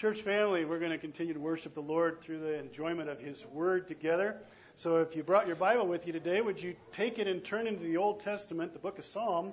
[0.00, 3.44] Church family, we're going to continue to worship the Lord through the enjoyment of His
[3.44, 4.34] Word together.
[4.74, 7.66] So if you brought your Bible with you today, would you take it and turn
[7.66, 9.52] into the Old Testament, the book of Psalms,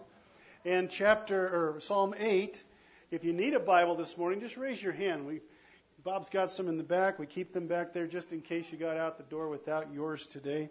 [0.63, 2.63] and chapter or Psalm 8.
[3.11, 5.27] If you need a Bible this morning, just raise your hand.
[5.27, 5.41] We
[6.05, 7.19] Bob's got some in the back.
[7.19, 10.27] We keep them back there just in case you got out the door without yours
[10.27, 10.69] today.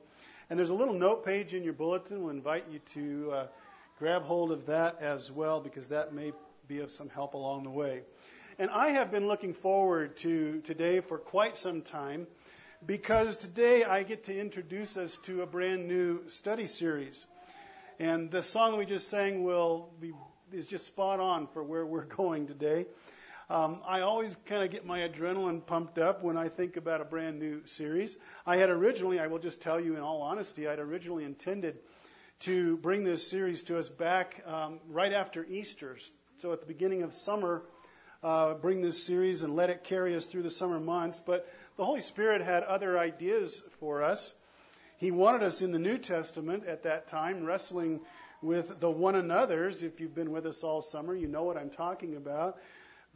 [0.48, 2.22] And there's a little note page in your bulletin.
[2.22, 3.46] We'll invite you to uh,
[3.98, 6.32] grab hold of that as well because that may
[6.66, 8.04] be of some help along the way.
[8.59, 12.27] And I have been looking forward to today for quite some time
[12.87, 17.27] because today I get to introduce us to a brand new study series.
[18.00, 20.14] And the song we just sang will be
[20.55, 22.87] is just spot on for where we're going today.
[23.50, 27.05] Um, I always kind of get my adrenaline pumped up when I think about a
[27.05, 28.16] brand new series.
[28.47, 31.77] I had originally, I will just tell you in all honesty, I had originally intended
[32.41, 35.98] to bring this series to us back um, right after Easter.
[36.38, 37.62] So at the beginning of summer,
[38.26, 41.22] uh, bring this series and let it carry us through the summer months.
[41.24, 44.34] But the Holy Spirit had other ideas for us.
[44.98, 48.00] He wanted us in the New Testament at that time, wrestling
[48.42, 49.84] with the one another's.
[49.84, 52.58] If you've been with us all summer, you know what I'm talking about.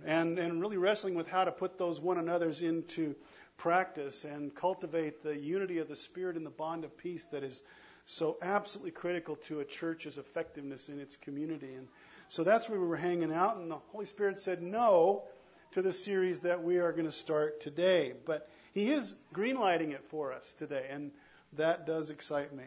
[0.07, 3.17] And, and really wrestling with how to put those one another's into
[3.57, 7.61] practice and cultivate the unity of the Spirit and the bond of peace that is
[8.07, 11.75] so absolutely critical to a church's effectiveness in its community.
[11.75, 11.89] And
[12.31, 15.25] so that's where we were hanging out, and the Holy Spirit said no
[15.73, 18.13] to the series that we are going to start today.
[18.25, 21.11] But He is greenlighting it for us today, and
[21.55, 22.63] that does excite me.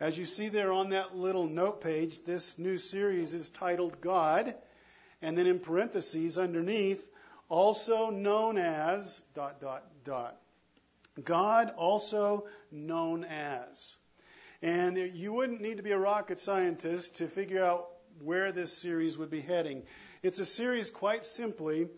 [0.00, 4.54] As you see there on that little note page, this new series is titled God,
[5.20, 7.06] and then in parentheses underneath,
[7.50, 10.34] also known as dot dot dot.
[11.22, 13.98] God also known as.
[14.62, 17.86] And you wouldn't need to be a rocket scientist to figure out
[18.22, 19.82] where this series would be heading.
[20.22, 21.88] It's a series, quite simply,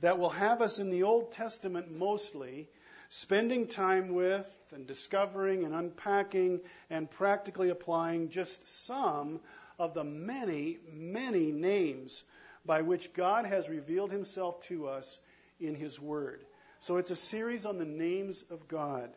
[0.00, 2.68] that will have us in the Old Testament mostly,
[3.08, 6.60] spending time with and discovering and unpacking
[6.90, 9.40] and practically applying just some
[9.78, 12.22] of the many, many names
[12.66, 15.18] by which God has revealed himself to us
[15.60, 16.44] in his Word.
[16.80, 19.10] So it's a series on the names of God.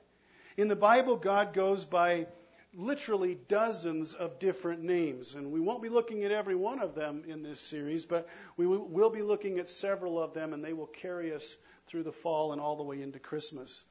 [0.58, 2.28] In the Bible, God goes by
[2.74, 5.36] literally dozens of different names.
[5.36, 8.28] And we won't be looking at every one of them in this series, but
[8.58, 11.56] we will be looking at several of them, and they will carry us
[11.88, 13.84] through the fall and all the way into Christmas.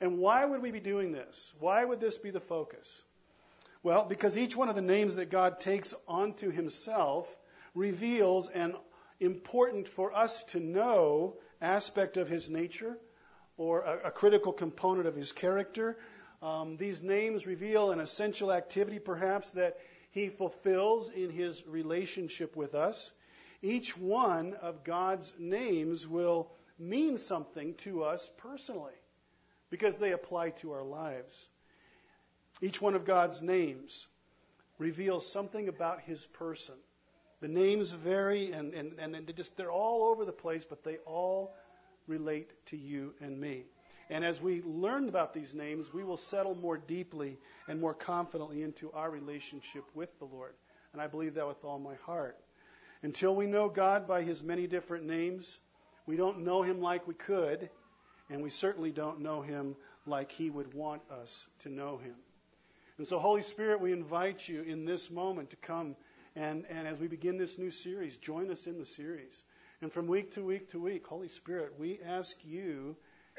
[0.00, 1.52] And why would we be doing this?
[1.58, 3.02] Why would this be the focus?
[3.82, 7.34] Well, because each one of the names that God takes onto himself
[7.74, 8.74] reveals an
[9.20, 12.98] important for us to know aspect of his nature
[13.56, 15.96] or a, a critical component of his character
[16.46, 19.78] um, these names reveal an essential activity, perhaps, that
[20.12, 23.10] he fulfills in his relationship with us.
[23.62, 26.48] Each one of God's names will
[26.78, 28.92] mean something to us personally
[29.70, 31.48] because they apply to our lives.
[32.62, 34.06] Each one of God's names
[34.78, 36.76] reveals something about his person.
[37.40, 40.98] The names vary and, and, and they just, they're all over the place, but they
[41.06, 41.52] all
[42.06, 43.64] relate to you and me.
[44.08, 48.62] And as we learn about these names, we will settle more deeply and more confidently
[48.62, 50.54] into our relationship with the Lord.
[50.92, 52.36] And I believe that with all my heart.
[53.02, 55.58] Until we know God by his many different names,
[56.06, 57.68] we don't know him like we could,
[58.30, 62.14] and we certainly don't know him like he would want us to know him.
[62.98, 65.96] And so, Holy Spirit, we invite you in this moment to come
[66.36, 69.42] and, and as we begin this new series, join us in the series.
[69.80, 72.94] And from week to week to week, Holy Spirit, we ask you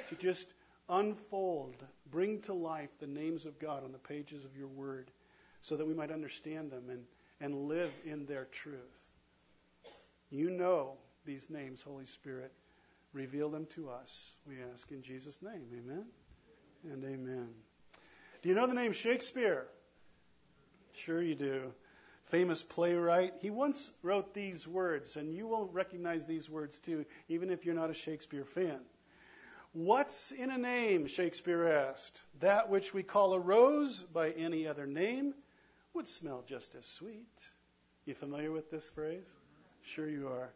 [0.09, 0.51] to just
[0.89, 1.75] unfold,
[2.09, 5.11] bring to life the names of God on the pages of your word
[5.61, 7.03] so that we might understand them and,
[7.41, 9.05] and live in their truth.
[10.29, 10.93] You know
[11.25, 12.51] these names, Holy Spirit.
[13.13, 15.67] Reveal them to us, we ask in Jesus' name.
[15.73, 16.05] Amen
[16.91, 17.49] and amen.
[18.41, 19.65] Do you know the name Shakespeare?
[20.93, 21.73] Sure, you do.
[22.25, 23.35] Famous playwright.
[23.41, 27.75] He once wrote these words, and you will recognize these words too, even if you're
[27.75, 28.79] not a Shakespeare fan.
[29.77, 31.05] What's in a name?
[31.05, 32.23] Shakespeare asked.
[32.39, 35.35] That which we call a rose by any other name
[35.93, 37.29] would smell just as sweet.
[38.03, 39.27] You familiar with this phrase?
[39.83, 40.49] Sure you are.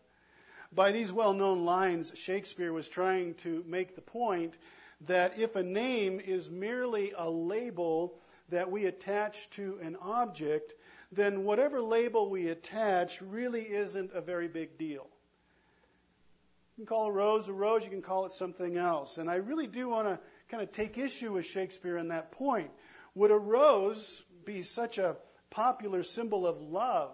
[0.72, 4.58] By these well known lines, Shakespeare was trying to make the point
[5.02, 8.18] that if a name is merely a label
[8.50, 10.74] that we attach to an object,
[11.12, 15.08] then whatever label we attach really isn't a very big deal.
[16.82, 19.20] You can call a rose a rose, you can call it something else.
[19.20, 20.20] And I really do want to
[20.50, 22.72] kind of take issue with Shakespeare on that point.
[23.14, 25.16] Would a rose be such a
[25.52, 27.12] popular symbol of love,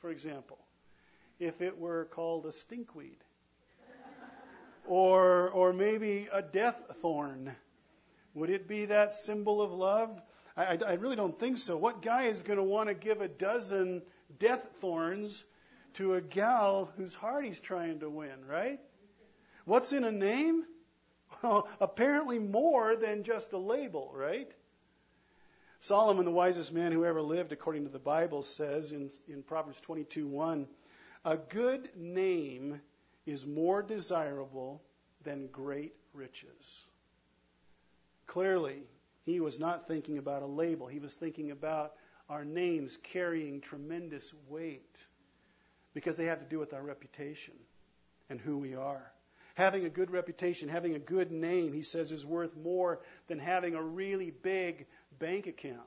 [0.00, 0.58] for example,
[1.38, 3.16] if it were called a stinkweed?
[4.86, 7.56] Or, or maybe a death thorn.
[8.34, 10.20] Would it be that symbol of love?
[10.58, 11.78] I, I, I really don't think so.
[11.78, 14.02] What guy is going to want to give a dozen
[14.38, 15.42] death thorns
[15.94, 18.78] to a gal whose heart he's trying to win, right?
[19.66, 20.64] What's in a name?
[21.42, 24.50] Well, apparently more than just a label, right?
[25.80, 29.80] Solomon, the wisest man who ever lived, according to the Bible, says in, in Proverbs
[29.82, 30.66] 22:1,
[31.24, 32.80] a good name
[33.26, 34.82] is more desirable
[35.24, 36.86] than great riches.
[38.26, 38.82] Clearly,
[39.24, 40.86] he was not thinking about a label.
[40.86, 41.92] He was thinking about
[42.30, 45.06] our names carrying tremendous weight
[45.92, 47.54] because they have to do with our reputation
[48.30, 49.12] and who we are.
[49.56, 53.74] Having a good reputation, having a good name, he says, is worth more than having
[53.74, 54.86] a really big
[55.18, 55.80] bank account.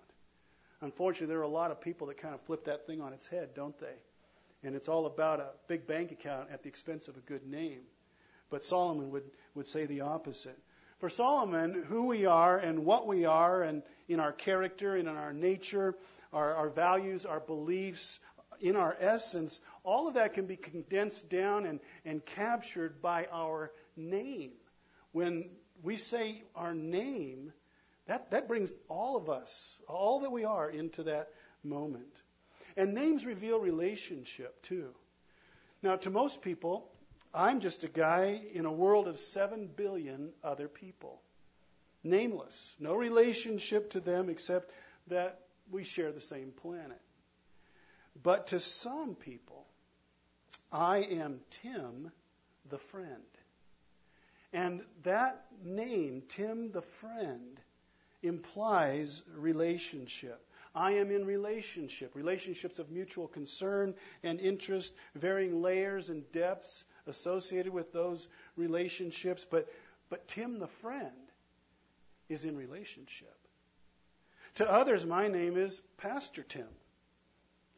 [0.81, 3.27] Unfortunately, there are a lot of people that kind of flip that thing on its
[3.27, 3.93] head, don't they?
[4.63, 7.81] And it's all about a big bank account at the expense of a good name.
[8.49, 10.57] But Solomon would, would say the opposite.
[10.97, 15.15] For Solomon, who we are and what we are, and in our character and in
[15.15, 15.95] our nature,
[16.33, 18.19] our, our values, our beliefs,
[18.61, 23.71] in our essence, all of that can be condensed down and, and captured by our
[23.95, 24.51] name.
[25.11, 25.49] When
[25.81, 27.53] we say our name,
[28.07, 31.29] that, that brings all of us, all that we are, into that
[31.63, 32.21] moment.
[32.75, 34.89] And names reveal relationship, too.
[35.81, 36.89] Now, to most people,
[37.33, 41.21] I'm just a guy in a world of 7 billion other people.
[42.03, 42.75] Nameless.
[42.79, 44.71] No relationship to them except
[45.07, 45.39] that
[45.69, 46.99] we share the same planet.
[48.21, 49.65] But to some people,
[50.71, 52.11] I am Tim
[52.69, 53.23] the friend.
[54.51, 57.59] And that name, Tim the friend,
[58.21, 60.43] implies relationship.
[60.75, 67.73] I am in relationship, relationships of mutual concern and interest, varying layers and depths associated
[67.73, 69.45] with those relationships.
[69.49, 69.67] But,
[70.09, 71.11] but Tim the friend
[72.27, 73.35] is in relationship.
[74.55, 76.67] To others, my name is Pastor Tim.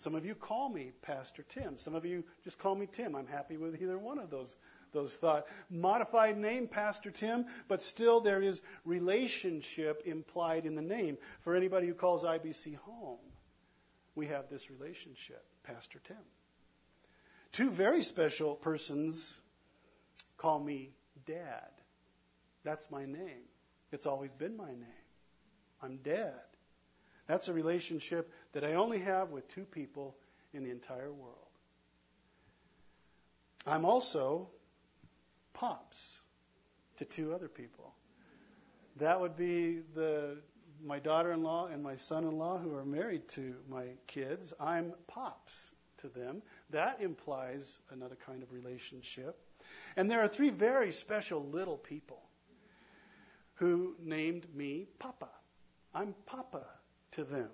[0.01, 1.77] Some of you call me Pastor Tim.
[1.77, 3.15] Some of you just call me Tim.
[3.15, 4.57] I'm happy with either one of those
[4.93, 5.47] those thoughts.
[5.69, 11.19] Modified name, Pastor Tim, but still there is relationship implied in the name.
[11.41, 13.19] For anybody who calls IBC home,
[14.15, 16.17] we have this relationship, Pastor Tim.
[17.51, 19.31] Two very special persons
[20.35, 20.89] call me
[21.27, 21.69] Dad.
[22.63, 23.45] That's my name.
[23.91, 25.05] It's always been my name.
[25.79, 26.41] I'm Dad.
[27.27, 30.15] That's a relationship that I only have with two people
[30.53, 31.37] in the entire world.
[33.65, 34.49] I'm also
[35.53, 36.19] pops
[36.97, 37.93] to two other people.
[38.97, 40.37] That would be the
[40.83, 44.53] my daughter-in-law and my son-in-law who are married to my kids.
[44.59, 46.41] I'm pops to them.
[46.71, 49.37] That implies another kind of relationship.
[49.95, 52.21] And there are three very special little people
[53.55, 55.29] who named me Papa.
[55.93, 56.65] I'm Papa
[57.11, 57.49] to them.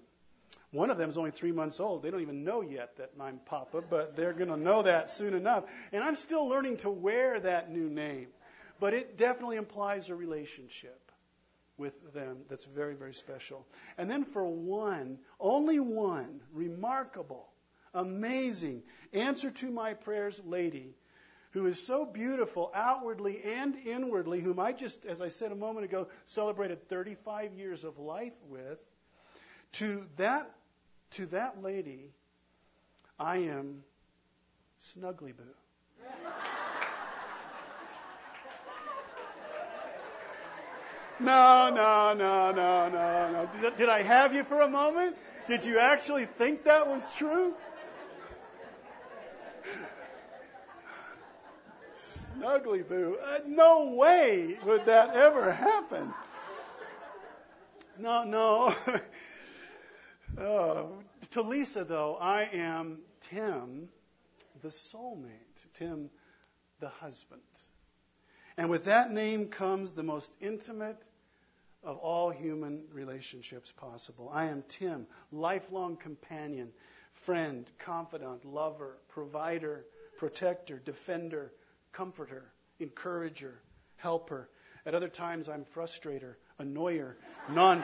[0.71, 2.03] One of them is only three months old.
[2.03, 5.33] They don't even know yet that I'm Papa, but they're going to know that soon
[5.33, 5.63] enough.
[5.93, 8.27] And I'm still learning to wear that new name.
[8.79, 10.99] But it definitely implies a relationship
[11.77, 13.65] with them that's very, very special.
[13.97, 17.47] And then for one, only one, remarkable,
[17.93, 18.83] amazing,
[19.13, 20.95] answer to my prayers lady
[21.51, 25.85] who is so beautiful outwardly and inwardly, whom I just, as I said a moment
[25.85, 28.79] ago, celebrated 35 years of life with,
[29.73, 30.51] to that
[31.11, 32.11] to that lady,
[33.19, 33.83] I am
[34.81, 35.43] Snuggly Boo.
[41.19, 43.49] No, no, no, no, no, no.
[43.61, 45.15] Did, did I have you for a moment?
[45.47, 47.55] Did you actually think that was true?
[51.95, 53.17] Snuggly Boo.
[53.23, 56.13] Uh, no way would that ever happen.
[57.97, 58.75] No, no.
[60.39, 60.83] Uh,
[61.31, 63.89] to Lisa, though, I am Tim,
[64.61, 66.11] the soulmate, Tim,
[66.79, 67.41] the husband.
[68.55, 71.01] And with that name comes the most intimate
[71.83, 74.29] of all human relationships possible.
[74.31, 76.69] I am Tim, lifelong companion,
[77.13, 79.85] friend, confidant, lover, provider,
[80.17, 81.51] protector, defender,
[81.93, 82.45] comforter,
[82.79, 83.59] encourager,
[83.95, 84.49] helper.
[84.85, 87.15] At other times, I'm frustrator, annoyer,
[87.49, 87.83] non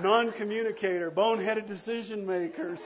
[0.00, 2.76] non communicator, boneheaded decision maker,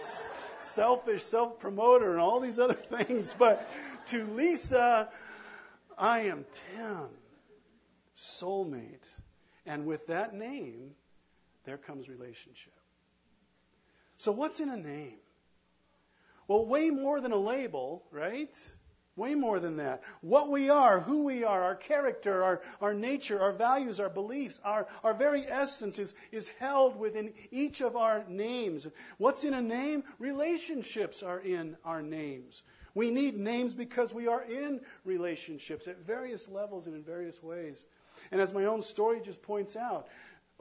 [0.59, 3.35] selfish self promoter, and all these other things.
[3.39, 3.67] But
[4.07, 5.09] to Lisa,
[5.99, 6.45] I am
[6.77, 7.09] Tim,
[8.17, 9.09] soulmate.
[9.67, 10.93] And with that name,
[11.65, 12.73] there comes relationship.
[14.19, 15.19] So, what's in a name?
[16.49, 18.57] Well, way more than a label, right?
[19.17, 20.03] Way more than that.
[20.21, 24.61] What we are, who we are, our character, our, our nature, our values, our beliefs,
[24.63, 28.87] our, our very essence is, is held within each of our names.
[29.17, 30.05] What's in a name?
[30.19, 32.63] Relationships are in our names.
[32.95, 37.87] We need names because we are in relationships at various levels and in various ways.
[38.31, 40.09] And as my own story just points out,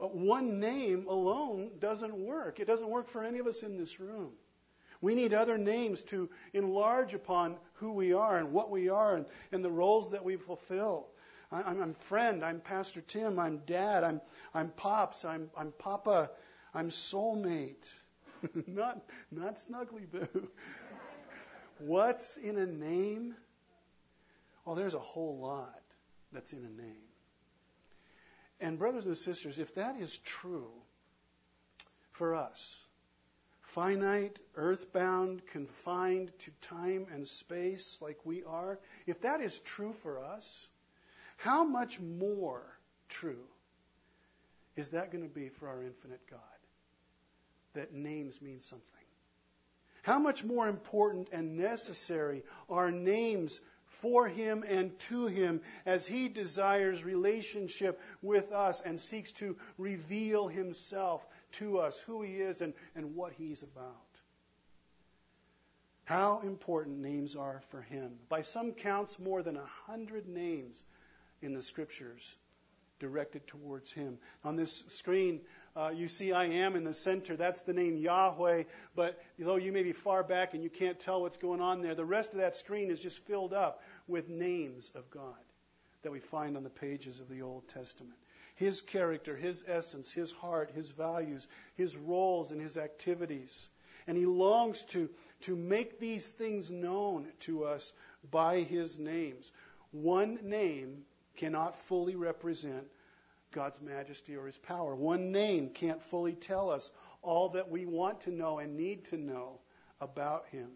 [0.00, 2.58] uh, one name alone doesn't work.
[2.58, 4.32] It doesn't work for any of us in this room.
[5.00, 9.26] We need other names to enlarge upon who we are and what we are and,
[9.52, 11.06] and the roles that we fulfill.
[11.52, 12.44] I, I'm, I'm friend.
[12.44, 13.38] I'm Pastor Tim.
[13.38, 14.04] I'm dad.
[14.04, 14.20] I'm,
[14.54, 15.24] I'm pops.
[15.24, 16.30] I'm, I'm papa.
[16.74, 17.90] I'm soulmate.
[18.66, 20.48] not, not snuggly boo.
[21.78, 23.34] What's in a name?
[24.64, 25.82] Well, there's a whole lot
[26.32, 27.06] that's in a name.
[28.60, 30.70] And, brothers and sisters, if that is true
[32.12, 32.85] for us,
[33.76, 40.18] finite, earthbound, confined to time and space like we are, if that is true for
[40.18, 40.70] us,
[41.36, 42.62] how much more
[43.10, 43.44] true
[44.76, 46.40] is that going to be for our infinite God?
[47.74, 48.86] That names mean something.
[50.02, 56.28] How much more important and necessary are names for him and to him as he
[56.28, 62.74] desires relationship with us and seeks to reveal himself to us, who he is and,
[62.94, 63.92] and what he's about.
[66.04, 68.12] How important names are for him.
[68.28, 70.82] By some counts, more than a hundred names
[71.42, 72.36] in the scriptures
[72.98, 74.18] directed towards him.
[74.44, 75.40] On this screen,
[75.76, 77.36] uh, you see I am in the center.
[77.36, 78.64] That's the name Yahweh.
[78.94, 81.94] But though you may be far back and you can't tell what's going on there,
[81.94, 85.34] the rest of that screen is just filled up with names of God
[86.02, 88.16] that we find on the pages of the Old Testament.
[88.56, 91.46] His character, His essence, His heart, His values,
[91.76, 93.68] His roles, and His activities.
[94.06, 95.08] And He longs to,
[95.42, 97.92] to make these things known to us
[98.30, 99.50] by His names.
[99.92, 101.04] One name
[101.36, 102.86] cannot fully represent
[103.52, 104.94] God's majesty or his power.
[104.94, 106.90] One name can't fully tell us
[107.22, 109.60] all that we want to know and need to know
[110.00, 110.68] about him.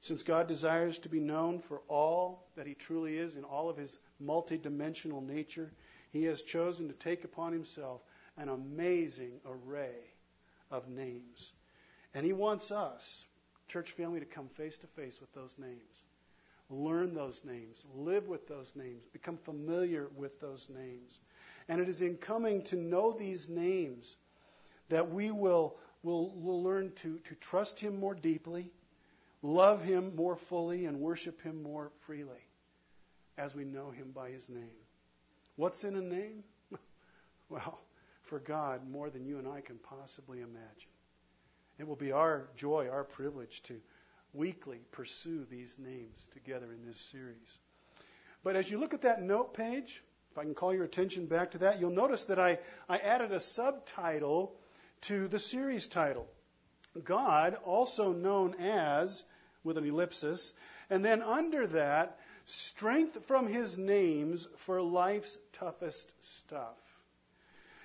[0.00, 3.78] Since God desires to be known for all that he truly is in all of
[3.78, 5.72] his multidimensional nature,
[6.14, 8.00] he has chosen to take upon himself
[8.38, 9.96] an amazing array
[10.70, 11.52] of names.
[12.14, 13.26] And he wants us,
[13.68, 16.06] church family, to come face to face with those names
[16.70, 21.20] learn those names, live with those names, become familiar with those names.
[21.68, 24.16] And it is in coming to know these names
[24.88, 28.70] that we will, will, will learn to, to trust Him more deeply,
[29.42, 32.48] love Him more fully, and worship Him more freely
[33.36, 34.83] as we know Him by His name.
[35.56, 36.44] What's in a name?
[37.48, 37.80] well,
[38.22, 40.90] for God, more than you and I can possibly imagine.
[41.78, 43.80] It will be our joy, our privilege to
[44.32, 47.58] weekly pursue these names together in this series.
[48.42, 51.52] But as you look at that note page, if I can call your attention back
[51.52, 52.58] to that, you'll notice that I,
[52.88, 54.54] I added a subtitle
[55.02, 56.26] to the series title
[57.04, 59.24] God, also known as,
[59.64, 60.52] with an ellipsis,
[60.90, 66.76] and then under that, strength from his names for life's toughest stuff.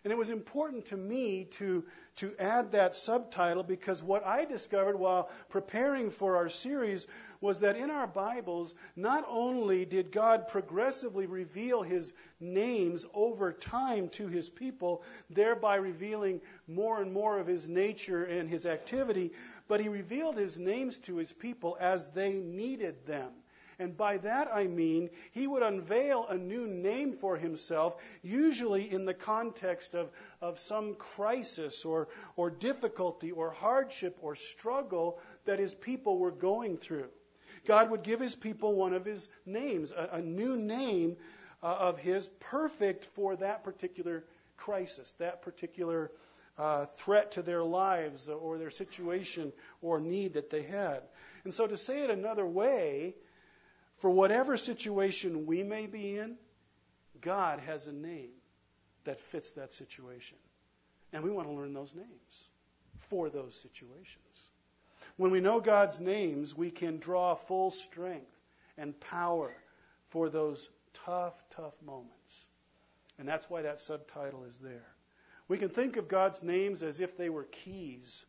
[0.03, 1.83] And it was important to me to,
[2.17, 7.05] to add that subtitle because what I discovered while preparing for our series
[7.41, 14.09] was that in our Bibles, not only did God progressively reveal his names over time
[14.09, 19.31] to his people, thereby revealing more and more of his nature and his activity,
[19.67, 23.31] but he revealed his names to his people as they needed them.
[23.79, 29.05] And by that I mean he would unveil a new name for himself, usually in
[29.05, 35.73] the context of, of some crisis or, or difficulty or hardship or struggle that his
[35.73, 37.09] people were going through.
[37.65, 41.17] God would give his people one of his names, a, a new name
[41.63, 44.23] uh, of his, perfect for that particular
[44.57, 46.11] crisis, that particular
[46.57, 51.01] uh, threat to their lives or their situation or need that they had.
[51.45, 53.15] And so, to say it another way,
[53.99, 56.37] for whatever situation we may be in,
[57.21, 58.31] God has a name
[59.05, 60.37] that fits that situation.
[61.11, 62.49] And we want to learn those names
[63.09, 64.49] for those situations.
[65.17, 68.31] When we know God's names, we can draw full strength
[68.77, 69.53] and power
[70.09, 70.69] for those
[71.05, 72.45] tough, tough moments.
[73.17, 74.87] And that's why that subtitle is there.
[75.47, 78.25] We can think of God's names as if they were keys,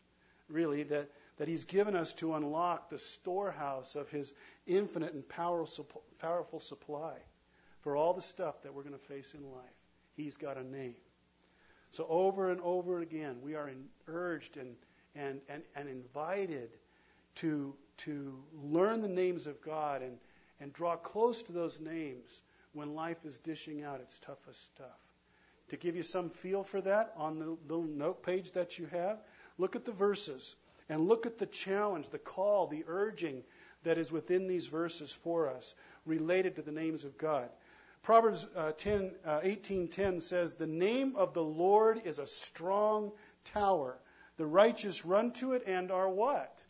[0.49, 1.11] really, that
[1.41, 4.35] that He's given us to unlock the storehouse of His
[4.67, 7.15] infinite and powerful supply
[7.81, 9.65] for all the stuff that we're going to face in life.
[10.19, 10.97] He's got a name.
[11.93, 13.71] So over and over again, we are
[14.07, 14.77] urged and,
[15.17, 16.69] and, and, and invited
[17.37, 20.19] to, to learn the names of God and,
[20.61, 22.39] and draw close to those names
[22.75, 25.01] when life is dishing out its toughest stuff.
[25.71, 29.19] To give you some feel for that, on the little note page that you have,
[29.57, 30.55] look at the verses
[30.91, 33.45] and look at the challenge, the call, the urging
[33.85, 37.49] that is within these verses for us related to the names of God.
[38.03, 43.13] Proverbs uh, 10, uh, 18:10 says, "The name of the Lord is a strong
[43.45, 43.99] tower.
[44.37, 46.63] The righteous run to it and are what?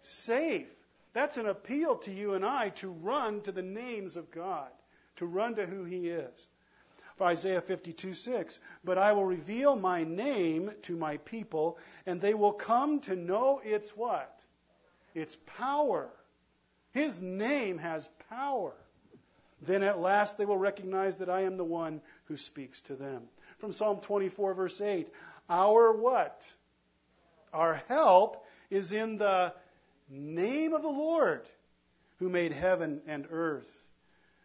[0.00, 0.68] Safe.
[1.12, 4.70] That's an appeal to you and I to run to the names of God,
[5.16, 6.48] to run to who He is.
[7.20, 12.52] Isaiah 52 6, but I will reveal my name to my people, and they will
[12.52, 14.32] come to know its what?
[15.14, 16.10] Its power.
[16.92, 18.74] His name has power.
[19.62, 23.22] Then at last they will recognize that I am the one who speaks to them.
[23.58, 25.08] From Psalm 24, verse 8,
[25.48, 26.46] our what?
[27.52, 29.54] Our help is in the
[30.10, 31.42] name of the Lord
[32.18, 33.70] who made heaven and earth.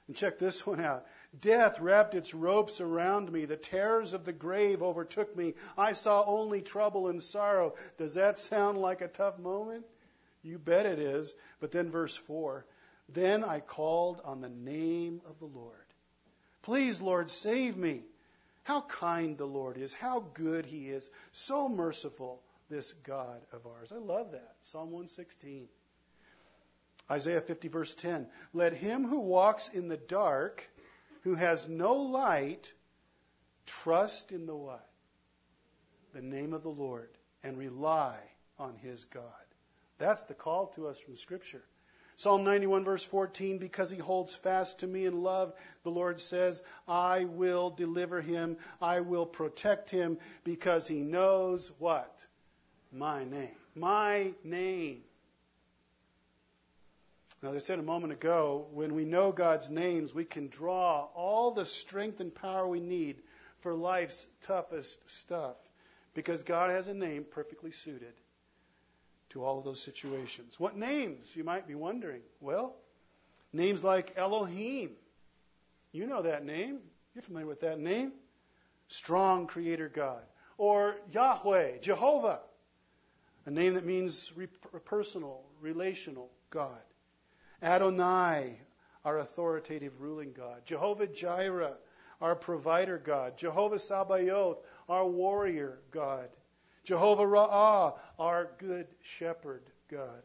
[0.08, 1.06] And check this one out.
[1.40, 3.46] Death wrapped its ropes around me.
[3.46, 5.54] The terrors of the grave overtook me.
[5.78, 7.76] I saw only trouble and sorrow.
[7.98, 9.86] Does that sound like a tough moment?
[10.44, 11.34] You bet it is.
[11.62, 12.66] But then verse 4
[13.08, 15.76] Then I called on the name of the Lord.
[16.64, 18.04] Please, Lord, save me.
[18.64, 19.94] How kind the Lord is.
[19.94, 21.10] How good he is.
[21.32, 23.92] So merciful, this God of ours.
[23.92, 24.56] I love that.
[24.64, 25.68] Psalm 116.
[27.10, 28.28] Isaiah 50, verse 10.
[28.54, 30.70] Let him who walks in the dark
[31.22, 32.74] who has no light,
[33.66, 34.88] trust in the what?
[36.14, 37.10] The name of the Lord
[37.44, 38.18] and rely
[38.60, 39.24] on his God.
[39.98, 41.64] That's the call to us from Scripture.
[42.18, 46.62] Psalm 91, verse 14, because he holds fast to me in love, the Lord says,
[46.88, 52.26] I will deliver him, I will protect him, because he knows what?
[52.92, 53.56] My name.
[53.74, 55.02] My name.
[57.42, 61.08] Now, as I said a moment ago, when we know God's names, we can draw
[61.16, 63.18] all the strength and power we need
[63.62, 65.56] for life's toughest stuff
[66.14, 68.14] because God has a name perfectly suited
[69.30, 70.60] to all of those situations.
[70.60, 72.22] What names, you might be wondering?
[72.42, 72.76] Well,
[73.52, 74.92] names like Elohim.
[75.92, 76.80] You know that name.
[77.16, 78.12] You're familiar with that name.
[78.88, 80.22] Strong Creator God.
[80.58, 82.42] Or Yahweh, Jehovah,
[83.48, 84.32] a name that means
[84.86, 86.78] personal, relational God.
[87.62, 88.60] Adonai,
[89.06, 90.62] our authoritative ruling God.
[90.66, 91.76] Jehovah Jireh,
[92.20, 93.38] our provider God.
[93.38, 94.58] Jehovah Sabaoth,
[94.90, 96.30] our warrior God.
[96.84, 100.24] Jehovah Ra'ah, our good shepherd God.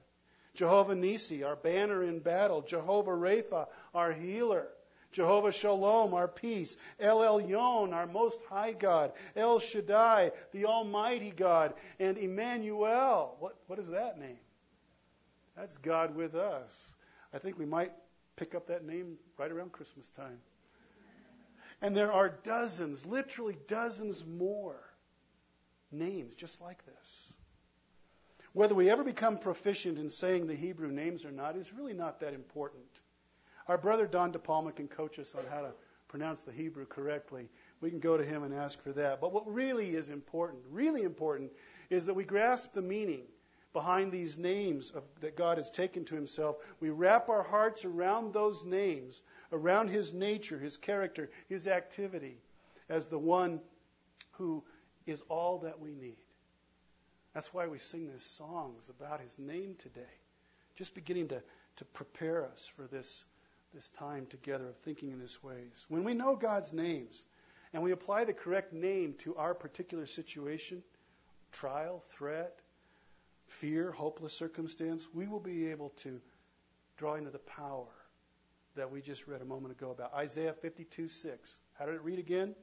[0.55, 2.63] Jehovah Nisi, our banner in battle.
[2.63, 4.69] Jehovah Rapha, our healer.
[5.13, 6.77] Jehovah Shalom, our peace.
[7.01, 9.13] El Elyon, our most high God.
[9.35, 11.75] El Shaddai, the almighty God.
[11.99, 14.39] And Emmanuel, what, what is that name?
[15.57, 16.96] That's God with us.
[17.33, 17.93] I think we might
[18.37, 20.39] pick up that name right around Christmas time.
[21.83, 24.77] And there are dozens, literally dozens more
[25.93, 27.33] names just like this.
[28.53, 32.21] Whether we ever become proficient in saying the Hebrew names or not is really not
[32.21, 32.87] that important.
[33.69, 35.73] Our brother Don DePalma can coach us on how to
[36.09, 37.49] pronounce the Hebrew correctly.
[37.83, 39.21] We can go to him and ask for that.
[39.21, 41.53] But what really is important, really important,
[41.91, 43.25] is that we grasp the meaning
[43.77, 46.57] behind these names of, that God has taken to himself.
[46.81, 52.39] We wrap our hearts around those names, around his nature, his character, his activity,
[52.89, 53.61] as the one
[54.39, 54.65] who
[55.05, 56.17] is all that we need.
[57.35, 60.15] That's why we sing these songs about his name today.
[60.77, 61.43] Just beginning to,
[61.77, 63.27] to prepare us for this,
[63.75, 65.85] this time together of thinking in these ways.
[65.91, 67.23] When we know God's names
[67.75, 70.83] and we apply the correct name to our particular situation,
[71.53, 72.59] trial, threat,
[73.47, 76.21] fear, hopeless circumstance, we will be able to
[76.97, 77.89] draw into the power
[78.77, 80.15] that we just read a moment ago about.
[80.15, 81.57] Isaiah 52 6.
[81.79, 82.55] How did it read again?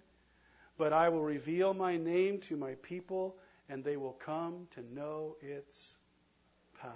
[0.78, 3.38] But I will reveal my name to my people,
[3.69, 5.96] and they will come to know its
[6.82, 6.91] power.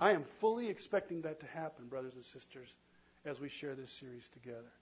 [0.00, 2.74] I am fully expecting that to happen, brothers and sisters,
[3.24, 4.72] as we share this series together.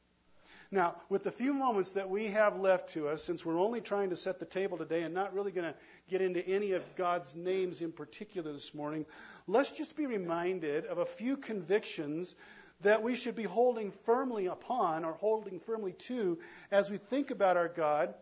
[0.72, 4.08] Now, with the few moments that we have left to us, since we're only trying
[4.08, 7.36] to set the table today and not really going to get into any of God's
[7.36, 9.04] names in particular this morning,
[9.46, 12.34] let's just be reminded of a few convictions
[12.80, 16.38] that we should be holding firmly upon or holding firmly to
[16.70, 18.14] as we think about our God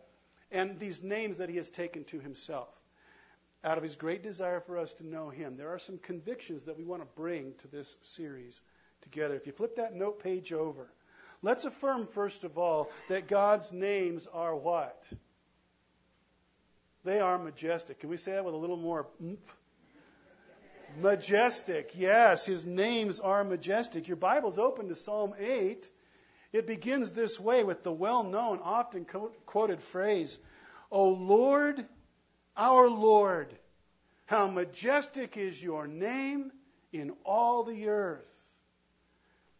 [0.51, 2.67] and these names that He has taken to Himself.
[3.63, 6.77] Out of His great desire for us to know Him, there are some convictions that
[6.77, 8.59] we want to bring to this series
[9.03, 9.35] together.
[9.35, 10.89] If you flip that note page over,
[11.41, 15.11] Let's affirm, first of all, that God's names are what?
[17.03, 17.99] They are majestic.
[17.99, 19.55] Can we say that with a little more oomph?
[20.99, 24.07] Majestic, yes, his names are majestic.
[24.07, 25.89] Your Bible's open to Psalm 8.
[26.51, 29.05] It begins this way with the well known, often
[29.45, 30.37] quoted phrase,
[30.91, 31.85] O Lord,
[32.57, 33.47] our Lord,
[34.25, 36.51] how majestic is your name
[36.91, 38.27] in all the earth.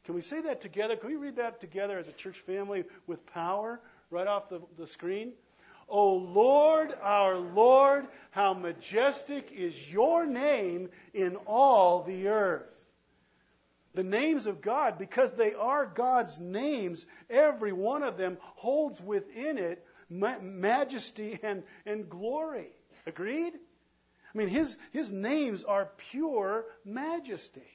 [0.05, 0.95] Can we say that together?
[0.95, 4.87] Can we read that together as a church family with power right off the, the
[4.87, 5.33] screen?
[5.87, 12.65] O Lord, our Lord, how majestic is your name in all the earth.
[13.93, 19.57] The names of God, because they are God's names, every one of them holds within
[19.57, 22.69] it majesty and, and glory.
[23.05, 23.53] Agreed?
[23.53, 27.67] I mean, his, his names are pure majesty.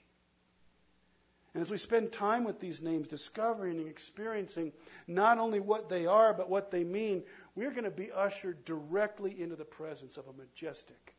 [1.56, 4.74] And as we spend time with these names, discovering and experiencing
[5.06, 7.22] not only what they are, but what they mean,
[7.54, 11.16] we're going to be ushered directly into the presence of a majestic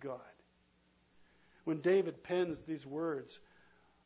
[0.00, 0.20] God.
[1.64, 3.38] When David pens these words,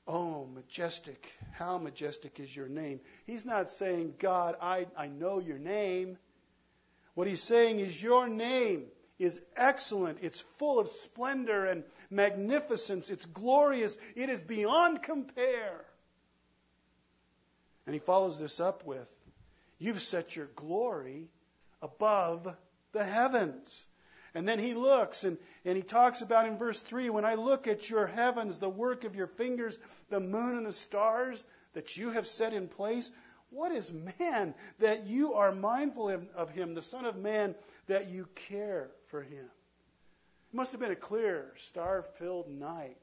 [0.08, 2.98] Oh, majestic, how majestic is your name.
[3.24, 6.18] He's not saying, God, I, I know your name.
[7.14, 8.86] What he's saying is, Your name
[9.18, 10.18] is excellent.
[10.22, 13.10] It's full of splendor and magnificence.
[13.10, 13.96] It's glorious.
[14.14, 15.84] It is beyond compare.
[17.86, 19.10] And he follows this up with,
[19.78, 21.28] You've set your glory
[21.80, 22.54] above
[22.92, 23.86] the heavens.
[24.34, 27.66] And then he looks and, and he talks about in verse 3 when I look
[27.66, 29.78] at your heavens, the work of your fingers,
[30.10, 33.10] the moon and the stars that you have set in place,
[33.50, 37.54] what is man that you are mindful of him, the Son of Man,
[37.86, 39.44] that you care for him?
[40.52, 42.96] It must have been a clear, star filled night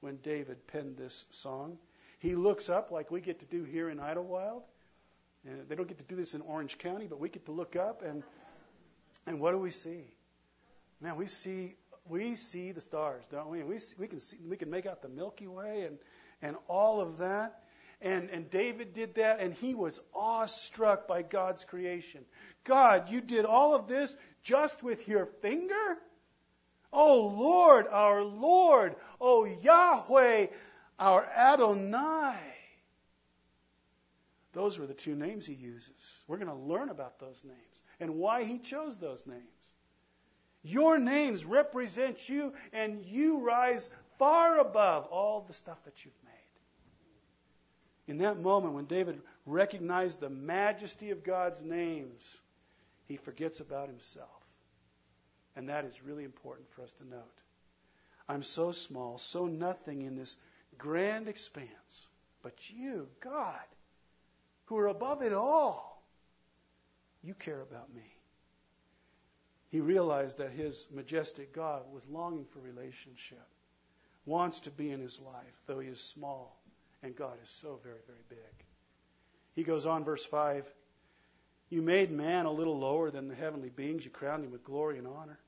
[0.00, 1.78] when David penned this song.
[2.18, 4.62] He looks up like we get to do here in Idyllwild.
[5.44, 7.74] And they don't get to do this in Orange County, but we get to look
[7.76, 8.22] up and
[9.26, 10.04] and what do we see?
[11.00, 11.74] Man, we see
[12.08, 13.60] we see the stars, don't we?
[13.60, 15.98] And we we can see, we can make out the Milky Way and
[16.42, 17.61] and all of that.
[18.02, 22.24] And, and David did that, and he was awestruck by God's creation.
[22.64, 25.96] God, you did all of this just with your finger?
[26.92, 30.48] Oh Lord, our Lord, oh Yahweh,
[30.98, 32.36] our Adonai.
[34.52, 36.18] Those were the two names he uses.
[36.26, 39.74] We're going to learn about those names and why he chose those names.
[40.64, 46.12] Your names represent you, and you rise far above all the stuff that you've.
[48.06, 52.36] In that moment, when David recognized the majesty of God's names,
[53.06, 54.28] he forgets about himself.
[55.54, 57.38] And that is really important for us to note.
[58.28, 60.36] I'm so small, so nothing in this
[60.78, 62.06] grand expanse.
[62.42, 63.60] But you, God,
[64.66, 66.02] who are above it all,
[67.22, 68.14] you care about me.
[69.68, 73.46] He realized that his majestic God was longing for relationship,
[74.26, 76.61] wants to be in his life, though he is small,
[77.02, 78.66] and God is so very, very big.
[79.54, 80.64] He goes on, verse 5
[81.68, 84.98] You made man a little lower than the heavenly beings, you crowned him with glory
[84.98, 85.38] and honor.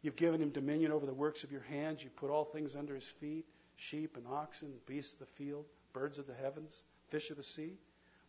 [0.00, 2.02] You've given him dominion over the works of your hands.
[2.02, 3.44] You put all things under his feet
[3.76, 7.78] sheep and oxen, beasts of the field, birds of the heavens, fish of the sea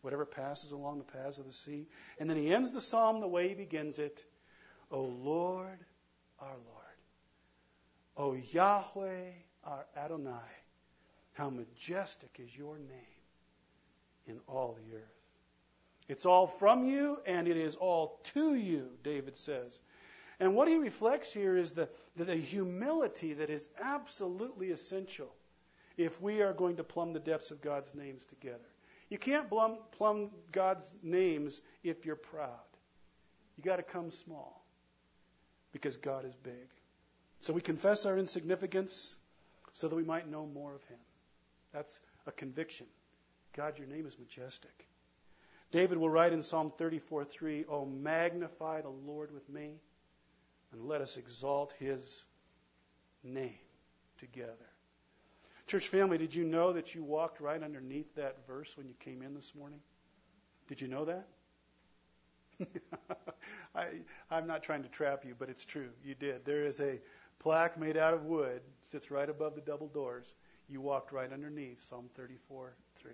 [0.04, 1.86] whatever passes along the paths of the sea.
[2.20, 4.22] And then he ends the psalm the way he begins it
[4.90, 5.78] O Lord,
[6.38, 6.84] our Lord.
[8.16, 9.30] O Yahweh,
[9.64, 10.30] our Adonai.
[11.34, 13.14] How majestic is your name
[14.26, 15.02] in all the earth.
[16.08, 19.78] It's all from you and it is all to you, David says.
[20.40, 25.32] And what he reflects here is the, the, the humility that is absolutely essential
[25.96, 28.58] if we are going to plumb the depths of God's names together.
[29.08, 32.50] You can't plumb, plumb God's names if you're proud.
[33.56, 34.64] You got to come small
[35.72, 36.68] because God is big.
[37.40, 39.14] So we confess our insignificance
[39.72, 40.98] so that we might know more of Him.
[41.74, 42.86] That's a conviction.
[43.54, 44.88] God, your name is majestic.
[45.72, 49.80] David will write in Psalm 34:3, "Oh magnify the Lord with me,
[50.70, 52.24] and let us exalt his
[53.24, 53.58] name
[54.18, 54.70] together."
[55.66, 59.20] Church family, did you know that you walked right underneath that verse when you came
[59.22, 59.80] in this morning?
[60.68, 61.26] Did you know that?
[63.74, 63.86] I,
[64.30, 65.90] I'm not trying to trap you, but it's true.
[66.04, 66.44] You did.
[66.44, 67.00] There is a
[67.40, 70.34] plaque made out of wood, sits right above the double doors.
[70.68, 73.12] You walked right underneath Psalm 34 3.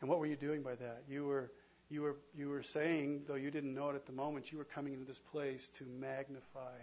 [0.00, 1.02] And what were you doing by that?
[1.08, 1.50] You were
[1.90, 4.64] you were you were saying, though you didn't know it at the moment, you were
[4.64, 6.78] coming into this place to magnify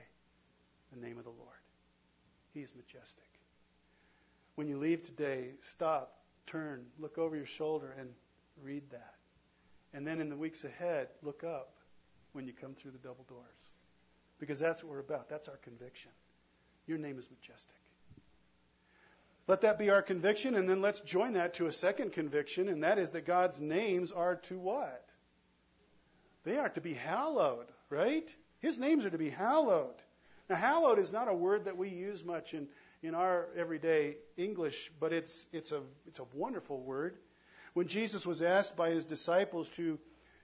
[0.93, 1.59] the name of the Lord.
[2.53, 3.25] He's majestic.
[4.55, 8.09] When you leave today, stop, turn, look over your shoulder, and
[8.61, 9.15] read that.
[9.93, 11.73] And then in the weeks ahead, look up
[12.33, 13.73] when you come through the double doors.
[14.39, 15.29] Because that's what we're about.
[15.29, 16.11] That's our conviction.
[16.89, 17.75] Your name is majestic.
[19.47, 22.81] Let that be our conviction, and then let's join that to a second conviction, and
[22.83, 25.05] that is that God's names are to what?
[26.45, 28.27] They are to be hallowed, right?
[28.57, 29.93] His names are to be hallowed.
[30.49, 32.67] Now, hallowed is not a word that we use much in,
[33.03, 37.17] in our everyday English, but it's, it's, a, it's a wonderful word.
[37.73, 39.99] When Jesus was asked by his disciples to,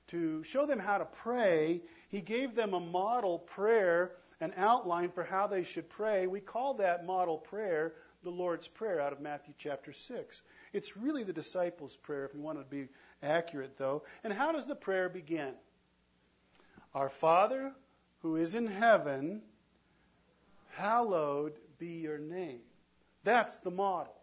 [0.10, 5.24] to show them how to pray, he gave them a model prayer, an outline for
[5.24, 6.28] how they should pray.
[6.28, 7.94] We call that model prayer
[8.24, 10.42] the Lord's Prayer out of Matthew chapter 6.
[10.74, 12.90] It's really the disciples' prayer, if we want to be
[13.22, 14.04] accurate, though.
[14.24, 15.54] And how does the prayer begin?
[16.94, 17.72] Our Father
[18.22, 19.44] who is in heaven,
[20.72, 22.62] hallowed be your name.
[23.24, 24.16] That's the model.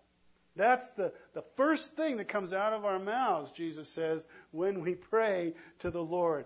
[0.56, 4.94] That's the, the first thing that comes out of our mouths, Jesus says, when we
[4.94, 6.44] pray to the Lord.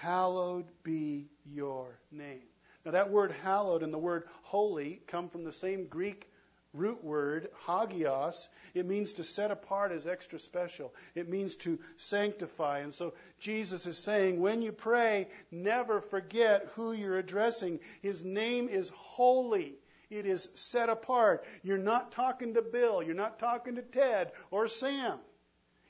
[0.00, 2.42] Hallowed be your name.
[2.84, 6.28] Now, that word hallowed and the word holy come from the same Greek
[6.74, 8.48] root word, hagios.
[8.74, 10.92] It means to set apart as extra special.
[11.14, 12.80] It means to sanctify.
[12.80, 17.80] And so Jesus is saying, when you pray, never forget who you're addressing.
[18.02, 19.74] His name is holy.
[20.10, 21.44] It is set apart.
[21.62, 23.02] You're not talking to Bill.
[23.02, 25.18] You're not talking to Ted or Sam.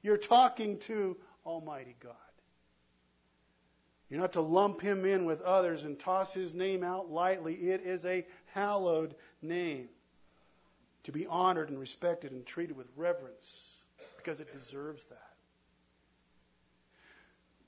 [0.03, 2.15] You're talking to Almighty God.
[4.15, 7.55] You're not to lump him in with others and toss his name out lightly.
[7.55, 9.89] It is a hallowed name
[11.03, 13.77] to be honored and respected and treated with reverence
[14.17, 15.31] because it deserves that.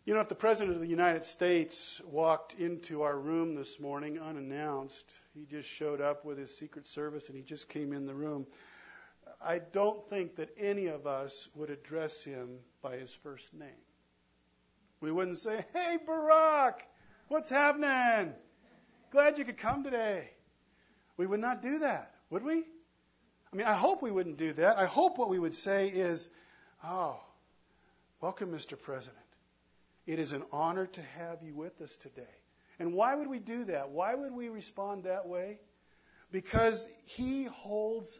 [0.04, 4.20] You know, if the President of the United States walked into our room this morning
[4.20, 8.14] unannounced, he just showed up with his Secret Service and he just came in the
[8.14, 8.46] room.
[9.44, 13.85] I don't think that any of us would address him by his first name.
[15.00, 16.80] We wouldn't say, Hey, Barack,
[17.28, 18.34] what's happening?
[19.10, 20.30] Glad you could come today.
[21.16, 22.64] We would not do that, would we?
[23.52, 24.76] I mean, I hope we wouldn't do that.
[24.78, 26.28] I hope what we would say is,
[26.84, 27.18] Oh,
[28.20, 28.80] welcome, Mr.
[28.80, 29.16] President.
[30.06, 32.22] It is an honor to have you with us today.
[32.78, 33.90] And why would we do that?
[33.90, 35.58] Why would we respond that way?
[36.30, 38.18] Because he holds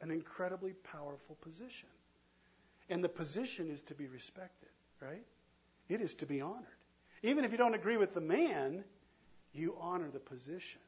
[0.00, 1.88] an incredibly powerful position.
[2.88, 4.68] And the position is to be respected,
[5.00, 5.24] right?
[5.92, 6.64] It is to be honored.
[7.22, 8.82] Even if you don't agree with the man,
[9.52, 10.80] you honor the position.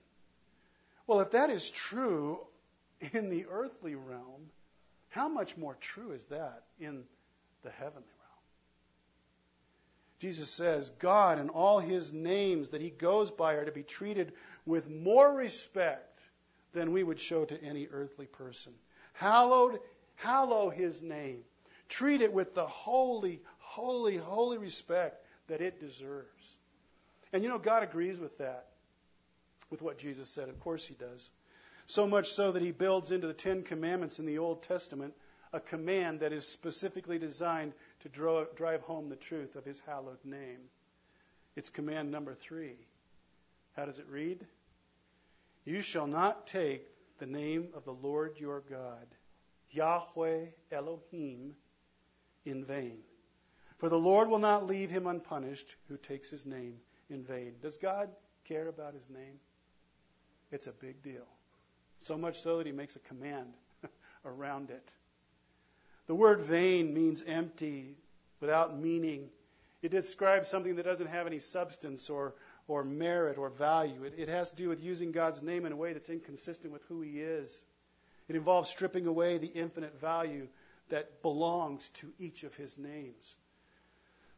[1.07, 2.41] Well, if that is true
[3.13, 4.49] in the earthly realm,
[5.11, 7.05] how much more true is that in
[7.63, 8.43] the heavenly realm?
[10.21, 14.33] Jesus says God and all his names that he goes by are to be treated
[14.65, 16.19] with more respect
[16.73, 18.73] than we would show to any earthly person.
[19.13, 19.81] Hallowed,
[20.15, 21.41] hallow his name.
[21.91, 23.43] Treat it with the holy,
[23.75, 26.57] holy, holy respect that it deserves.
[27.33, 28.67] And you know, God agrees with that,
[29.69, 30.49] with what Jesus said.
[30.49, 31.31] Of course, He does.
[31.87, 35.15] So much so that He builds into the Ten Commandments in the Old Testament
[35.53, 40.25] a command that is specifically designed to draw, drive home the truth of His hallowed
[40.25, 40.61] name.
[41.57, 42.77] It's command number three.
[43.77, 44.39] How does it read?
[45.65, 46.87] You shall not take
[47.19, 49.07] the name of the Lord your God,
[49.73, 51.55] Yahweh Elohim,
[52.45, 52.99] in vain.
[53.79, 56.77] For the Lord will not leave him unpunished who takes his name
[57.11, 57.55] in vain.
[57.61, 58.09] Does God
[58.45, 59.41] care about his name?
[60.51, 61.27] It's a big deal.
[62.01, 63.55] So much so that he makes a command
[64.25, 64.93] around it.
[66.07, 67.97] The word vain means empty,
[68.41, 69.31] without meaning.
[69.83, 72.35] It describes something that doesn't have any substance or,
[72.69, 74.05] or merit or value.
[74.05, 76.83] It, it has to do with using God's name in a way that's inconsistent with
[76.85, 77.65] who he is.
[78.29, 80.49] It involves stripping away the infinite value
[80.91, 83.37] that belongs to each of his names.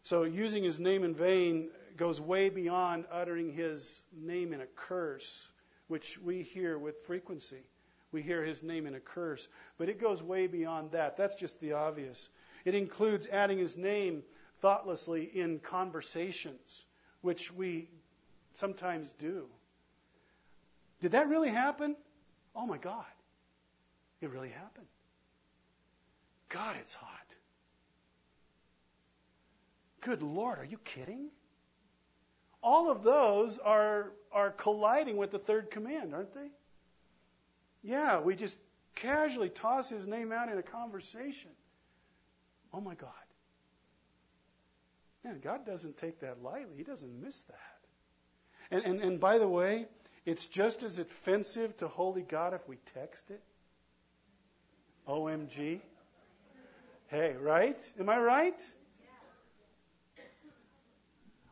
[0.06, 5.50] So using his name in vain goes way beyond uttering his name in a curse,
[5.88, 7.64] which we hear with frequency.
[8.12, 11.16] We hear his name in a curse, but it goes way beyond that.
[11.16, 12.28] That's just the obvious.
[12.64, 14.22] It includes adding his name
[14.60, 16.84] thoughtlessly in conversations,
[17.22, 17.88] which we
[18.52, 19.48] sometimes do.
[21.00, 21.96] Did that really happen?
[22.54, 23.04] Oh my God.
[24.20, 24.86] It really happened.
[26.48, 27.35] God, it's hot.
[30.06, 31.30] Good Lord, are you kidding?
[32.62, 36.46] All of those are, are colliding with the third command, aren't they?
[37.82, 38.56] Yeah, we just
[38.94, 41.50] casually toss his name out in a conversation.
[42.72, 43.10] Oh my God.
[45.24, 46.76] Man, God doesn't take that lightly.
[46.76, 47.80] He doesn't miss that.
[48.70, 49.86] And, and, and by the way,
[50.24, 53.42] it's just as offensive to holy God if we text it.
[55.08, 55.80] OMG.
[57.08, 57.90] Hey, right?
[57.98, 58.75] Am I right?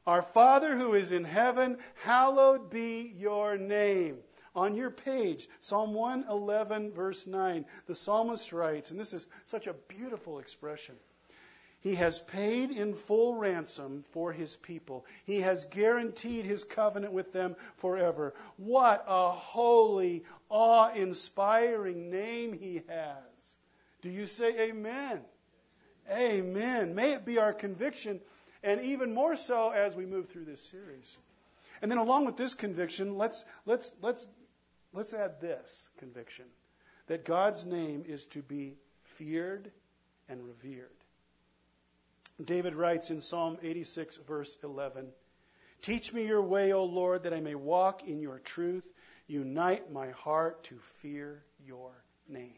[0.07, 4.19] Our Father who is in heaven, hallowed be your name.
[4.55, 9.73] On your page, Psalm 111, verse 9, the psalmist writes, and this is such a
[9.73, 10.95] beautiful expression.
[11.81, 15.05] He has paid in full ransom for his people.
[15.27, 18.33] He has guaranteed his covenant with them forever.
[18.57, 23.59] What a holy, awe inspiring name he has.
[24.01, 25.21] Do you say amen?
[26.11, 26.95] Amen.
[26.95, 28.21] May it be our conviction,
[28.65, 31.19] and even more so as we move through this series.
[31.83, 34.27] And then along with this conviction, let's let's let's
[34.95, 36.45] Let's add this conviction
[37.09, 39.73] that God's name is to be feared
[40.29, 40.89] and revered.
[42.43, 45.09] David writes in Psalm 86, verse 11
[45.83, 48.85] Teach me your way, O Lord, that I may walk in your truth.
[49.27, 51.91] Unite my heart to fear your
[52.29, 52.55] name.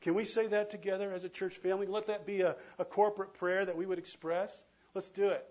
[0.00, 1.86] Can we say that together as a church family?
[1.86, 4.50] Let that be a, a corporate prayer that we would express.
[4.94, 5.46] Let's do it.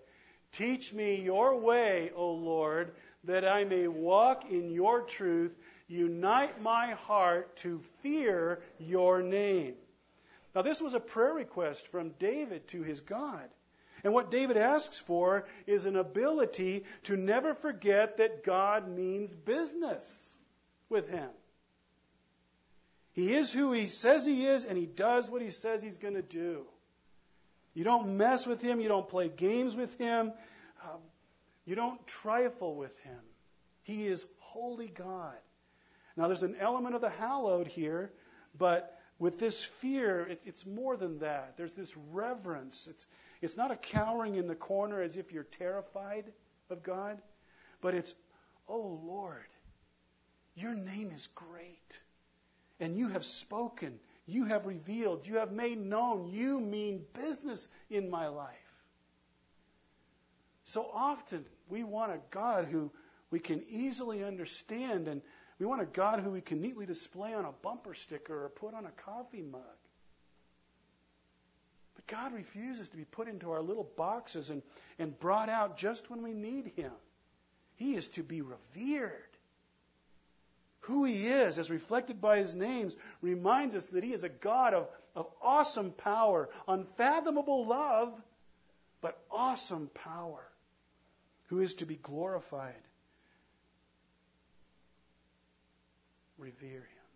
[0.52, 2.92] Teach me your way, O Lord,
[3.24, 5.56] that I may walk in your truth.
[5.88, 9.74] Unite my heart to fear your name.
[10.54, 13.48] Now, this was a prayer request from David to his God.
[14.04, 20.30] And what David asks for is an ability to never forget that God means business
[20.88, 21.30] with him.
[23.12, 26.14] He is who he says he is, and he does what he says he's going
[26.14, 26.66] to do.
[27.74, 30.32] You don't mess with him, you don't play games with him,
[30.84, 31.00] um,
[31.64, 33.20] you don't trifle with him.
[33.82, 35.36] He is holy God.
[36.16, 38.12] Now, there's an element of the hallowed here,
[38.58, 41.56] but with this fear, it, it's more than that.
[41.56, 42.86] There's this reverence.
[42.90, 43.06] It's,
[43.40, 46.24] it's not a cowering in the corner as if you're terrified
[46.68, 47.20] of God,
[47.80, 48.12] but it's,
[48.68, 49.46] oh Lord,
[50.54, 52.00] your name is great.
[52.80, 53.98] And you have spoken,
[54.32, 58.56] you have revealed, you have made known, you mean business in my life.
[60.64, 62.90] So often we want a God who
[63.30, 65.22] we can easily understand and
[65.58, 68.74] we want a God who we can neatly display on a bumper sticker or put
[68.74, 69.60] on a coffee mug.
[71.94, 74.62] But God refuses to be put into our little boxes and,
[74.98, 76.92] and brought out just when we need Him.
[77.76, 79.31] He is to be revered.
[80.82, 84.74] Who He is, as reflected by His names, reminds us that He is a God
[84.74, 88.12] of, of awesome power, unfathomable love,
[89.00, 90.42] but awesome power,
[91.46, 92.74] who is to be glorified.
[96.42, 97.06] revere him.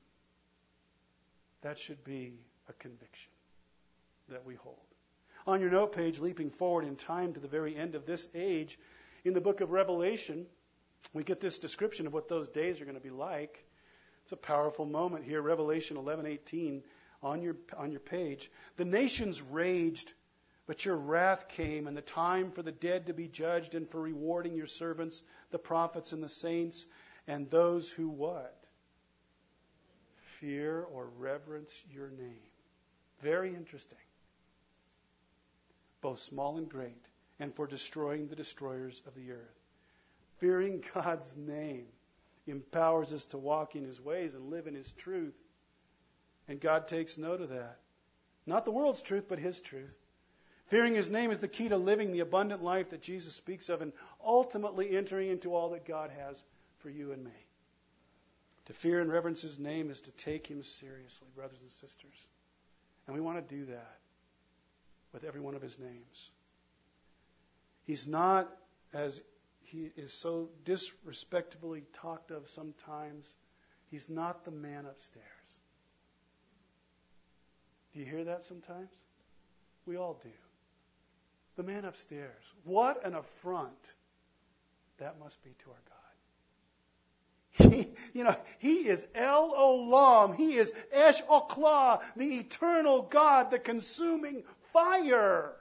[1.62, 2.34] That should be
[2.68, 3.32] a conviction
[4.28, 4.76] that we hold.
[5.46, 8.78] On your note page, leaping forward in time to the very end of this age,
[9.24, 10.46] in the book of Revelation,
[11.12, 13.64] we get this description of what those days are going to be like.
[14.24, 16.82] It's a powerful moment here, Revelation 11:18
[17.22, 18.50] on your on your page.
[18.76, 20.12] The nations raged,
[20.66, 24.00] but your wrath came, and the time for the dead to be judged, and for
[24.00, 26.86] rewarding your servants, the prophets and the saints,
[27.26, 28.66] and those who what?
[30.40, 32.50] fear or reverence your name.
[33.20, 33.98] Very interesting.
[36.00, 37.04] Both small and great,
[37.40, 39.55] and for destroying the destroyers of the earth.
[40.38, 41.86] Fearing God's name
[42.46, 45.36] empowers us to walk in his ways and live in his truth.
[46.48, 47.78] And God takes note of that.
[48.46, 49.96] Not the world's truth, but his truth.
[50.68, 53.82] Fearing his name is the key to living the abundant life that Jesus speaks of
[53.82, 53.92] and
[54.24, 56.44] ultimately entering into all that God has
[56.78, 57.46] for you and me.
[58.66, 62.28] To fear and reverence his name is to take him seriously, brothers and sisters.
[63.06, 63.98] And we want to do that
[65.12, 66.30] with every one of his names.
[67.84, 68.48] He's not,
[68.92, 69.20] as
[69.66, 73.34] he is so disrespectfully talked of sometimes,
[73.90, 75.24] he's not the man upstairs.
[77.92, 78.90] Do you hear that sometimes?
[79.86, 80.30] We all do.
[81.56, 82.42] The man upstairs.
[82.64, 83.94] What an affront
[84.98, 85.96] that must be to our God.
[87.72, 90.36] He, you know, he is El Olam.
[90.36, 95.52] He is Esh Oklah, the eternal God, the consuming fire.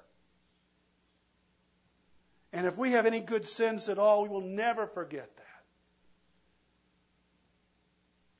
[2.56, 5.44] And if we have any good sense at all, we will never forget that.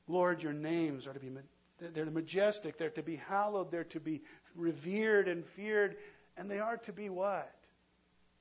[0.08, 1.30] Lord, your names are to be
[1.78, 4.22] they're majestic, they're to be hallowed, they're to be
[4.54, 5.96] revered and feared,
[6.38, 7.54] and they are to be what?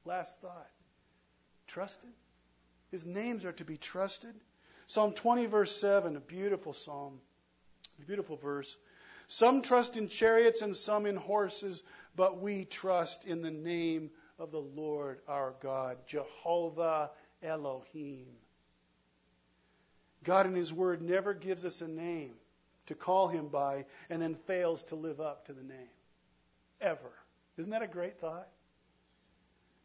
[0.05, 0.69] Last thought.
[1.67, 2.13] Trusted.
[2.91, 4.33] His names are to be trusted.
[4.87, 7.19] Psalm 20, verse 7, a beautiful psalm,
[8.01, 8.77] a beautiful verse.
[9.27, 11.83] Some trust in chariots and some in horses,
[12.15, 17.11] but we trust in the name of the Lord our God, Jehovah
[17.41, 18.27] Elohim.
[20.23, 22.33] God in His Word never gives us a name
[22.87, 25.89] to call Him by and then fails to live up to the name.
[26.81, 27.11] Ever.
[27.57, 28.47] Isn't that a great thought?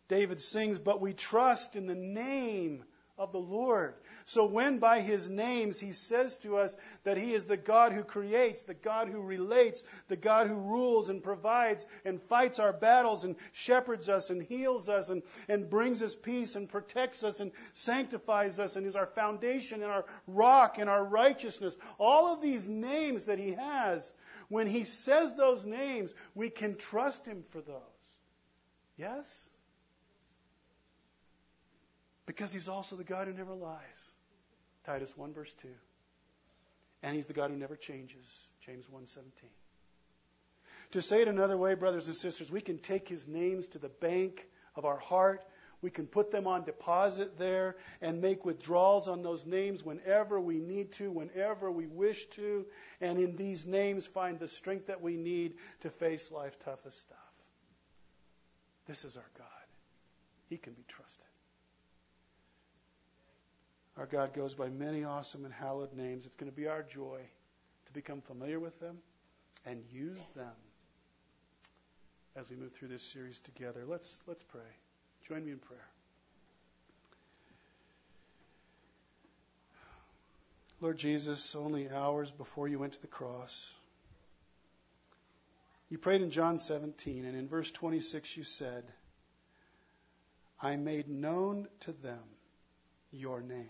[0.08, 2.84] David sings, But we trust in the name
[3.20, 3.94] of the Lord.
[4.24, 8.02] So when by his names he says to us that he is the God who
[8.02, 13.24] creates, the God who relates, the God who rules and provides and fights our battles
[13.24, 17.52] and shepherds us and heals us and, and brings us peace and protects us and
[17.74, 22.66] sanctifies us and is our foundation and our rock and our righteousness, all of these
[22.66, 24.10] names that he has,
[24.48, 27.76] when he says those names, we can trust him for those.
[28.96, 29.49] Yes?
[32.30, 34.12] Because he's also the God who never lies.
[34.84, 35.68] Titus 1 verse 2.
[37.02, 38.48] And he's the God who never changes.
[38.64, 39.48] James 1:17.
[40.92, 43.88] To say it another way, brothers and sisters, we can take his names to the
[43.88, 45.44] bank of our heart.
[45.82, 50.60] We can put them on deposit there and make withdrawals on those names whenever we
[50.60, 52.64] need to, whenever we wish to,
[53.00, 57.18] and in these names find the strength that we need to face life's toughest stuff.
[58.86, 59.66] This is our God.
[60.48, 61.29] He can be trusted.
[64.00, 66.24] Our God goes by many awesome and hallowed names.
[66.24, 67.20] It's going to be our joy
[67.84, 68.96] to become familiar with them
[69.66, 70.54] and use them
[72.34, 73.84] as we move through this series together.
[73.86, 74.70] Let's let's pray.
[75.28, 75.86] Join me in prayer.
[80.80, 83.70] Lord Jesus, only hours before you went to the cross,
[85.90, 88.84] you prayed in John 17, and in verse 26 you said,
[90.62, 92.22] I made known to them
[93.12, 93.68] your name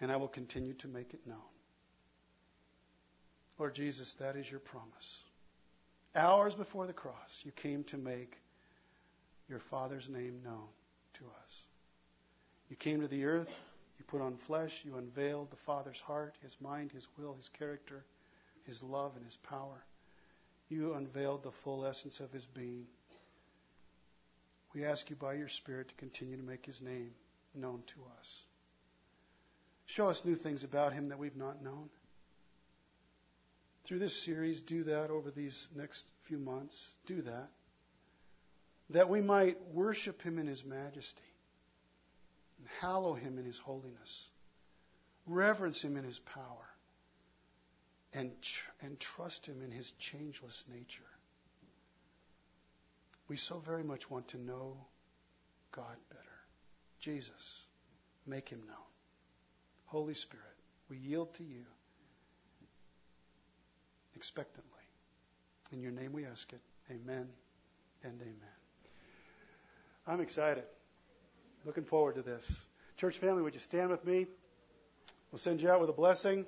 [0.00, 1.38] and I will continue to make it known.
[3.58, 5.22] Lord Jesus, that is your promise.
[6.14, 8.38] Hours before the cross, you came to make
[9.48, 10.68] your Father's name known
[11.14, 11.66] to us.
[12.70, 13.60] You came to the earth,
[13.98, 18.04] you put on flesh, you unveiled the Father's heart, his mind, his will, his character,
[18.64, 19.84] his love, and his power.
[20.68, 22.86] You unveiled the full essence of his being.
[24.72, 27.10] We ask you by your Spirit to continue to make his name
[27.54, 28.44] known to us.
[29.90, 31.88] Show us new things about him that we've not known.
[33.84, 36.92] Through this series, do that over these next few months.
[37.06, 37.50] Do that.
[38.90, 41.32] That we might worship him in his majesty,
[42.58, 44.30] and hallow him in his holiness,
[45.26, 46.68] reverence him in his power,
[48.14, 51.02] and, tr- and trust him in his changeless nature.
[53.26, 54.76] We so very much want to know
[55.72, 56.22] God better.
[57.00, 57.66] Jesus,
[58.24, 58.89] make him known.
[59.90, 60.44] Holy Spirit,
[60.88, 61.64] we yield to you
[64.14, 64.70] expectantly.
[65.72, 66.60] In your name we ask it.
[66.90, 67.28] Amen
[68.04, 68.54] and amen.
[70.06, 70.62] I'm excited.
[71.64, 72.66] Looking forward to this.
[72.98, 74.26] Church family, would you stand with me?
[75.32, 76.46] We'll send you out with a blessing.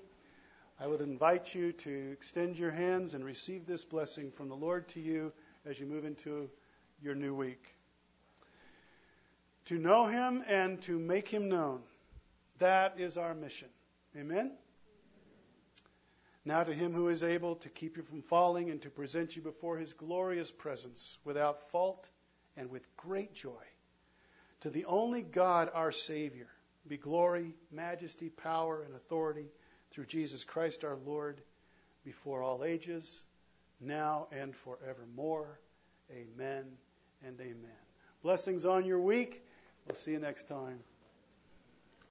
[0.80, 4.88] I would invite you to extend your hands and receive this blessing from the Lord
[4.90, 5.32] to you
[5.66, 6.48] as you move into
[7.02, 7.64] your new week.
[9.66, 11.80] To know Him and to make Him known.
[12.62, 13.66] That is our mission.
[14.16, 14.52] Amen?
[16.44, 19.42] Now to him who is able to keep you from falling and to present you
[19.42, 22.08] before his glorious presence without fault
[22.56, 23.64] and with great joy.
[24.60, 26.46] To the only God our Savior
[26.86, 29.46] be glory, majesty, power, and authority
[29.90, 31.40] through Jesus Christ our Lord
[32.04, 33.24] before all ages,
[33.80, 35.58] now and forevermore.
[36.12, 36.64] Amen
[37.26, 37.80] and amen.
[38.22, 39.44] Blessings on your week.
[39.88, 40.78] We'll see you next time.